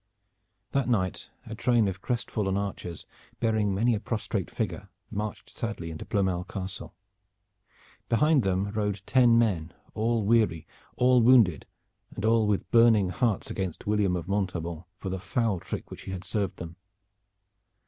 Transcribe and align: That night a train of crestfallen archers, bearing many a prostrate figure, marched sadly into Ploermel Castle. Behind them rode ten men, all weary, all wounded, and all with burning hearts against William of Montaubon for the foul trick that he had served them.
That 0.71 0.89
night 0.89 1.29
a 1.45 1.53
train 1.53 1.87
of 1.87 2.01
crestfallen 2.01 2.57
archers, 2.57 3.05
bearing 3.39 3.71
many 3.71 3.93
a 3.93 3.99
prostrate 3.99 4.49
figure, 4.49 4.89
marched 5.11 5.47
sadly 5.51 5.91
into 5.91 6.05
Ploermel 6.07 6.43
Castle. 6.47 6.95
Behind 8.09 8.41
them 8.41 8.71
rode 8.71 9.03
ten 9.05 9.37
men, 9.37 9.71
all 9.93 10.23
weary, 10.23 10.65
all 10.97 11.21
wounded, 11.21 11.67
and 12.15 12.25
all 12.25 12.47
with 12.47 12.71
burning 12.71 13.09
hearts 13.09 13.51
against 13.51 13.85
William 13.85 14.15
of 14.15 14.25
Montaubon 14.27 14.85
for 14.97 15.09
the 15.09 15.19
foul 15.19 15.59
trick 15.59 15.85
that 15.91 15.99
he 16.01 16.09
had 16.11 16.23
served 16.23 16.55
them. 16.57 16.77